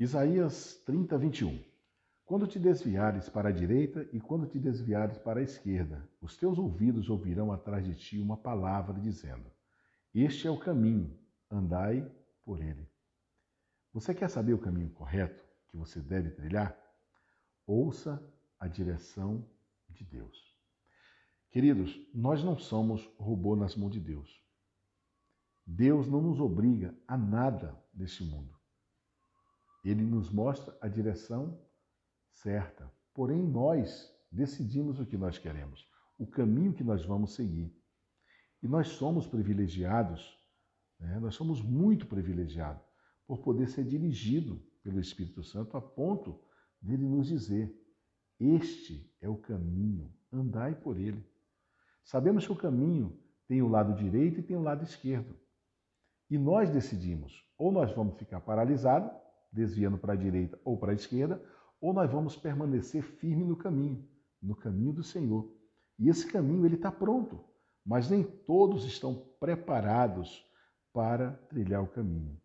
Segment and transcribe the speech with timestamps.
[0.00, 1.60] Isaías 30, 21.
[2.24, 6.56] Quando te desviares para a direita e quando te desviares para a esquerda, os teus
[6.56, 9.50] ouvidos ouvirão atrás de ti uma palavra dizendo:
[10.14, 11.18] Este é o caminho,
[11.50, 12.08] andai
[12.44, 12.88] por ele.
[13.92, 16.78] Você quer saber o caminho correto que você deve trilhar?
[17.66, 18.22] Ouça
[18.60, 19.44] a direção
[19.88, 20.56] de Deus.
[21.50, 24.40] Queridos, nós não somos robô nas mãos de Deus.
[25.66, 28.57] Deus não nos obriga a nada neste mundo.
[29.88, 31.58] Ele nos mostra a direção
[32.30, 32.90] certa.
[33.14, 35.88] Porém, nós decidimos o que nós queremos,
[36.18, 37.74] o caminho que nós vamos seguir.
[38.62, 40.38] E nós somos privilegiados,
[40.98, 41.18] né?
[41.20, 42.82] nós somos muito privilegiados
[43.26, 46.40] por poder ser dirigido pelo Espírito Santo a ponto
[46.80, 47.74] dele nos dizer:
[48.38, 51.24] Este é o caminho, andai por ele.
[52.04, 55.38] Sabemos que o caminho tem o lado direito e tem o lado esquerdo.
[56.30, 59.10] E nós decidimos, ou nós vamos ficar paralisados
[59.52, 61.42] desviando para a direita ou para a esquerda,
[61.80, 64.06] ou nós vamos permanecer firme no caminho,
[64.42, 65.50] no caminho do Senhor.
[65.98, 67.44] E esse caminho ele está pronto,
[67.84, 70.44] mas nem todos estão preparados
[70.92, 72.40] para trilhar o caminho.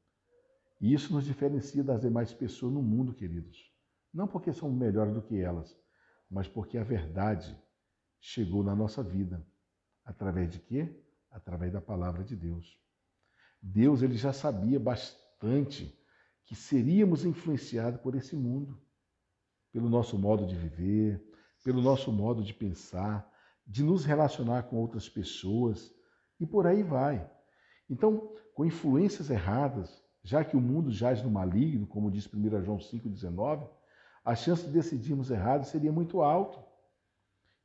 [0.80, 3.72] E isso nos diferencia das demais pessoas no mundo, queridos.
[4.14, 5.76] Não porque somos melhores do que elas,
[6.30, 7.58] mas porque a verdade
[8.20, 9.46] chegou na nossa vida.
[10.06, 11.02] Através de quê?
[11.32, 12.78] Através da palavra de Deus.
[13.62, 15.98] Deus ele já sabia bastante
[16.46, 18.80] que seríamos influenciados por esse mundo,
[19.72, 21.24] pelo nosso modo de viver,
[21.64, 23.30] pelo nosso modo de pensar,
[23.66, 25.94] de nos relacionar com outras pessoas
[26.40, 27.30] e por aí vai.
[27.90, 32.78] Então, com influências erradas, já que o mundo jaz no maligno, como diz 1 João
[32.78, 33.70] 5,19,
[34.24, 36.64] a chance de decidirmos errado seria muito alta.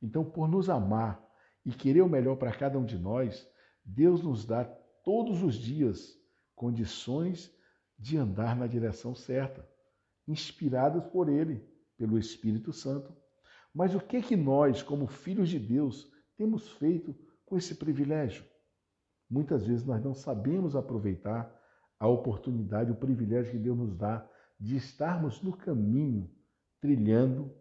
[0.01, 1.23] Então, por nos amar
[1.65, 3.47] e querer o melhor para cada um de nós,
[3.83, 4.63] Deus nos dá
[5.03, 6.17] todos os dias
[6.55, 7.53] condições
[7.99, 9.67] de andar na direção certa,
[10.25, 13.13] inspirados por Ele, pelo Espírito Santo.
[13.73, 17.13] Mas o que que nós, como filhos de Deus, temos feito
[17.45, 18.45] com esse privilégio?
[19.29, 21.53] Muitas vezes nós não sabemos aproveitar
[21.99, 26.31] a oportunidade, o privilégio que Deus nos dá de estarmos no caminho,
[26.79, 27.53] trilhando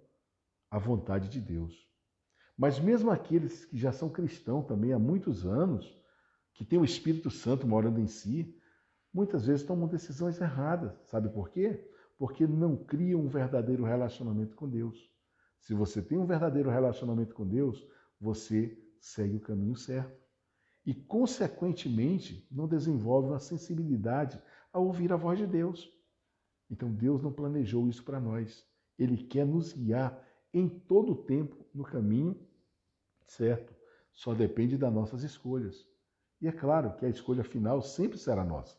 [0.70, 1.74] a vontade de Deus.
[2.56, 5.96] Mas mesmo aqueles que já são cristãos também há muitos anos,
[6.54, 8.57] que têm o Espírito Santo morando em si,
[9.12, 10.92] muitas vezes tomam decisões erradas.
[11.04, 11.88] Sabe por quê?
[12.18, 15.10] Porque não criam um verdadeiro relacionamento com Deus.
[15.60, 17.86] Se você tem um verdadeiro relacionamento com Deus,
[18.20, 20.18] você segue o caminho certo.
[20.84, 24.40] E, consequentemente, não desenvolve uma sensibilidade
[24.72, 25.90] a ouvir a voz de Deus.
[26.70, 28.66] Então, Deus não planejou isso para nós.
[28.98, 32.38] Ele quer nos guiar em todo o tempo no caminho
[33.26, 33.74] certo.
[34.12, 35.86] Só depende das nossas escolhas.
[36.40, 38.76] E é claro que a escolha final sempre será nossa.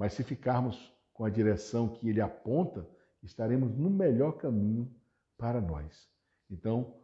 [0.00, 2.88] Mas se ficarmos com a direção que ele aponta,
[3.22, 4.90] estaremos no melhor caminho
[5.36, 6.08] para nós.
[6.48, 6.94] Então,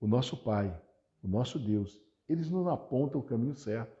[0.00, 0.76] o nosso Pai,
[1.22, 3.96] o nosso Deus, eles nos apontam o caminho certo.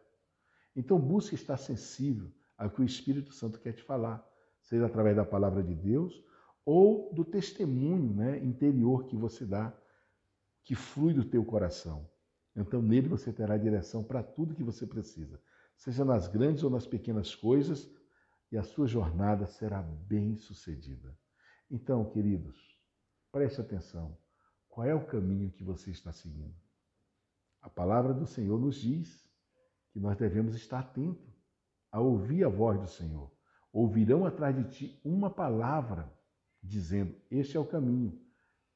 [0.74, 4.28] Então, busque estar sensível ao que o Espírito Santo quer te falar,
[4.60, 6.20] seja através da palavra de Deus
[6.66, 9.72] ou do testemunho né, interior que você dá,
[10.64, 12.10] que flui do teu coração.
[12.56, 15.40] Então, nele você terá direção para tudo que você precisa,
[15.76, 17.88] seja nas grandes ou nas pequenas coisas,
[18.52, 21.18] e a sua jornada será bem sucedida.
[21.70, 22.78] Então, queridos,
[23.32, 24.16] preste atenção.
[24.68, 26.54] Qual é o caminho que você está seguindo?
[27.62, 29.26] A palavra do Senhor nos diz
[29.90, 31.42] que nós devemos estar atentos
[31.90, 33.32] a ouvir a voz do Senhor.
[33.72, 36.12] Ouvirão atrás de ti uma palavra
[36.62, 38.20] dizendo: Este é o caminho,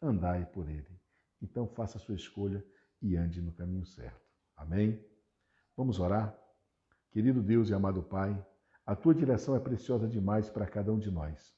[0.01, 0.99] andai por ele.
[1.43, 2.65] Então faça a sua escolha
[3.03, 4.27] e ande no caminho certo.
[4.57, 5.05] Amém?
[5.77, 6.35] Vamos orar?
[7.11, 8.43] Querido Deus e amado Pai,
[8.87, 11.53] a tua direção é preciosa demais para cada um de nós.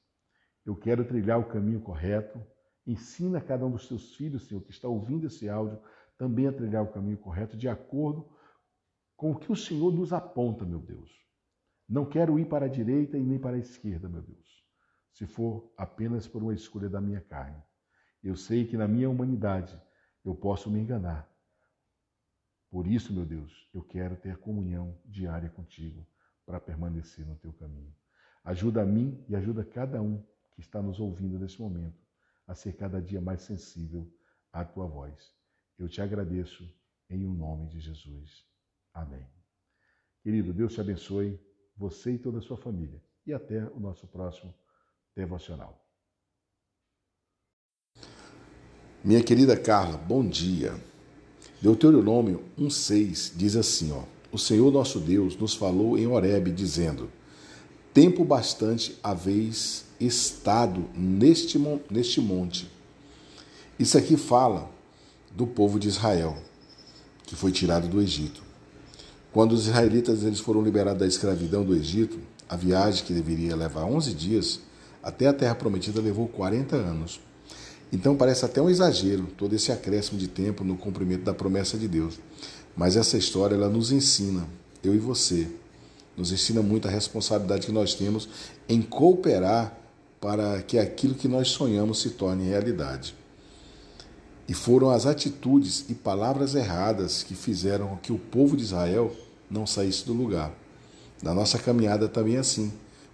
[0.65, 2.43] Eu quero trilhar o caminho correto.
[2.87, 5.79] Ensina cada um dos teus filhos, Senhor, que está ouvindo esse áudio,
[6.17, 8.27] também a trilhar o caminho correto, de acordo
[9.15, 11.11] com o que o Senhor nos aponta, meu Deus.
[11.87, 14.65] Não quero ir para a direita e nem para a esquerda, meu Deus,
[15.11, 17.61] se for apenas por uma escolha da minha carne.
[18.23, 19.79] Eu sei que na minha humanidade
[20.25, 21.29] eu posso me enganar.
[22.71, 26.05] Por isso, meu Deus, eu quero ter comunhão diária contigo
[26.49, 27.93] para permanecer no teu caminho.
[28.43, 30.19] Ajuda a mim e ajuda cada um
[30.51, 32.01] que está nos ouvindo nesse momento
[32.47, 34.11] a ser cada dia mais sensível
[34.51, 35.13] à tua voz.
[35.77, 36.67] Eu te agradeço
[37.07, 38.43] em o um nome de Jesus.
[38.91, 39.23] Amém.
[40.23, 41.39] Querido, Deus te abençoe,
[41.77, 42.99] você e toda a sua família.
[43.27, 44.51] E até o nosso próximo
[45.15, 45.87] devocional.
[49.05, 50.71] Minha querida Carla, bom dia.
[51.61, 57.09] Deuteronômio 1,6 diz assim, ó o Senhor nosso Deus nos falou em Horebe, dizendo:
[57.93, 61.59] Tempo bastante haveis estado neste,
[61.89, 62.69] neste monte.
[63.77, 64.69] Isso aqui fala
[65.31, 66.37] do povo de Israel,
[67.25, 68.41] que foi tirado do Egito.
[69.31, 73.85] Quando os israelitas eles foram liberados da escravidão do Egito, a viagem que deveria levar
[73.85, 74.59] 11 dias
[75.03, 77.19] até a terra prometida levou 40 anos.
[77.91, 81.87] Então parece até um exagero todo esse acréscimo de tempo no cumprimento da promessa de
[81.87, 82.19] Deus.
[82.79, 84.47] Mas essa história ela nos ensina,
[84.81, 85.49] eu e você,
[86.15, 88.29] nos ensina muito a responsabilidade que nós temos
[88.69, 89.77] em cooperar
[90.21, 93.13] para que aquilo que nós sonhamos se torne realidade.
[94.47, 99.13] E foram as atitudes e palavras erradas que fizeram que o povo de Israel
[99.51, 100.53] não saísse do lugar.
[101.21, 102.71] Na nossa caminhada também é assim.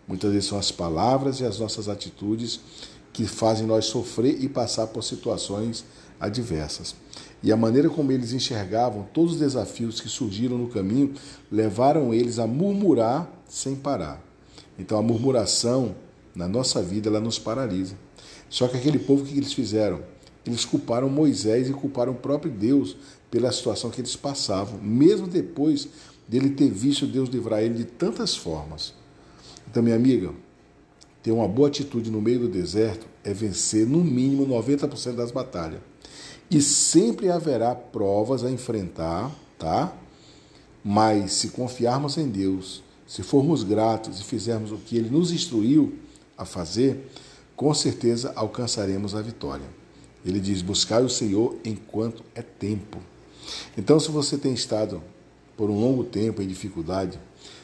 [0.07, 2.59] Muitas vezes são as palavras e as nossas atitudes
[3.11, 5.83] que fazem nós sofrer e passar por situações
[6.19, 6.95] adversas.
[7.41, 11.13] E a maneira como eles enxergavam todos os desafios que surgiram no caminho
[11.51, 14.21] levaram eles a murmurar sem parar.
[14.77, 15.95] Então a murmuração
[16.35, 17.95] na nossa vida ela nos paralisa.
[18.49, 20.01] Só que aquele povo que eles fizeram?
[20.45, 22.95] Eles culparam Moisés e culparam o próprio Deus
[23.31, 25.87] pela situação que eles passavam, mesmo depois
[26.27, 28.93] dele ter visto Deus livrar ele de tantas formas.
[29.69, 30.31] Então, minha amiga,
[31.21, 35.81] ter uma boa atitude no meio do deserto é vencer no mínimo 90% das batalhas.
[36.49, 39.95] E sempre haverá provas a enfrentar, tá?
[40.83, 45.95] Mas se confiarmos em Deus, se formos gratos e fizermos o que ele nos instruiu
[46.37, 47.09] a fazer,
[47.55, 49.65] com certeza alcançaremos a vitória.
[50.25, 52.99] Ele diz: Buscai o Senhor enquanto é tempo.
[53.77, 55.01] Então, se você tem estado
[55.55, 57.19] por um longo tempo em dificuldade,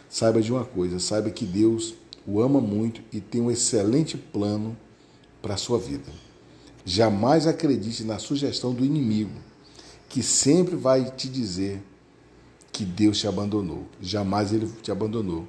[0.09, 1.93] saiba de uma coisa: saiba que Deus
[2.25, 4.77] o ama muito e tem um excelente plano
[5.41, 6.11] para a sua vida.
[6.83, 9.37] Jamais acredite na sugestão do inimigo,
[10.09, 11.81] que sempre vai te dizer
[12.71, 13.85] que Deus te abandonou.
[14.01, 15.47] Jamais ele te abandonou.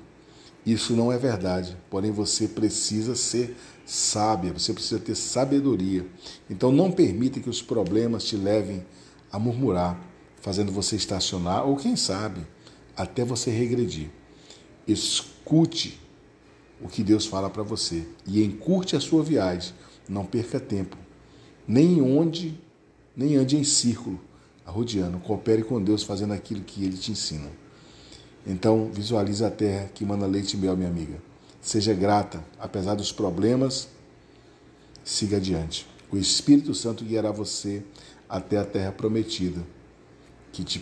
[0.64, 6.06] Isso não é verdade, porém você precisa ser sábia, você precisa ter sabedoria.
[6.49, 8.85] Então não permita que os problemas te levem
[9.32, 10.00] a murmurar,
[10.40, 12.46] fazendo você estacionar ou quem sabe
[12.96, 14.11] até você regredir.
[14.87, 16.00] Escute
[16.81, 19.75] o que Deus fala para você e encurte a sua viagem.
[20.08, 20.96] Não perca tempo,
[21.72, 22.60] nem onde,
[23.16, 24.20] nem ande em círculo,
[24.62, 25.19] arrodeando.
[25.20, 27.48] Coopere com Deus fazendo aquilo que Ele te ensina.
[28.46, 31.16] Então, visualize a terra que manda leite e mel, minha amiga.
[31.62, 33.88] Seja grata, apesar dos problemas,
[35.02, 35.88] siga adiante.
[36.10, 37.82] O Espírito Santo guiará você
[38.28, 39.64] até a terra prometida,
[40.52, 40.78] que te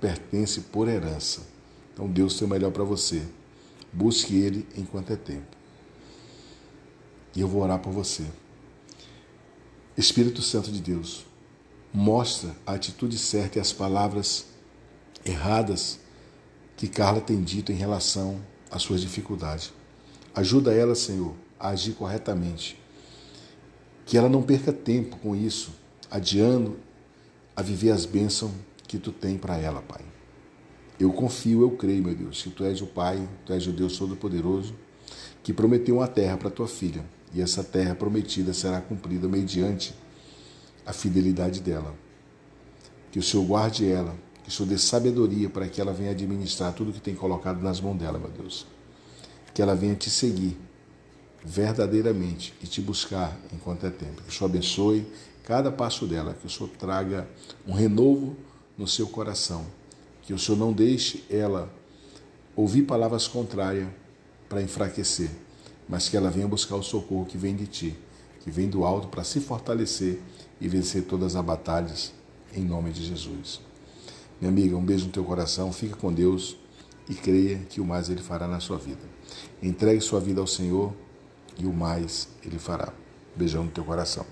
[0.00, 1.42] pertence por herança.
[1.92, 3.22] Então, Deus tem o melhor para você.
[3.92, 5.54] Busque Ele enquanto é tempo.
[7.36, 8.24] E eu vou orar por você.
[10.00, 11.26] Espírito Santo de Deus,
[11.92, 14.46] mostra a atitude certa e as palavras
[15.24, 16.00] erradas
[16.74, 19.72] que Carla tem dito em relação às suas dificuldades.
[20.34, 22.80] Ajuda ela, Senhor, a agir corretamente.
[24.06, 25.72] Que ela não perca tempo com isso,
[26.10, 26.78] adiando
[27.54, 28.52] a viver as bênçãos
[28.88, 30.02] que tu tem para ela, Pai.
[30.98, 33.98] Eu confio, eu creio, meu Deus, que tu és o Pai, tu és o Deus
[33.98, 34.74] Todo-Poderoso,
[35.42, 39.94] que prometeu uma terra para tua filha, e essa terra prometida será cumprida mediante
[40.84, 41.94] a fidelidade dela.
[43.10, 46.72] Que o Senhor guarde ela, que o Senhor dê sabedoria para que ela venha administrar
[46.72, 48.66] tudo que tem colocado nas mãos dela, meu Deus.
[49.54, 50.56] Que ela venha te seguir
[51.44, 54.22] verdadeiramente e te buscar enquanto é tempo.
[54.22, 55.06] Que o Senhor abençoe
[55.44, 57.28] cada passo dela, que o Senhor traga
[57.66, 58.36] um renovo
[58.76, 59.66] no seu coração
[60.30, 61.68] que o Senhor não deixe ela
[62.54, 63.88] ouvir palavras contrárias
[64.50, 65.30] para enfraquecer,
[65.88, 67.96] mas que ela venha buscar o socorro que vem de ti,
[68.40, 70.20] que vem do alto para se fortalecer
[70.60, 72.12] e vencer todas as batalhas,
[72.52, 73.60] em nome de Jesus.
[74.40, 76.56] Minha amiga, um beijo no teu coração, fica com Deus
[77.08, 79.08] e creia que o mais Ele fará na sua vida.
[79.62, 80.92] Entregue sua vida ao Senhor
[81.56, 82.92] e o mais Ele fará.
[83.36, 84.26] Beijão no teu coração.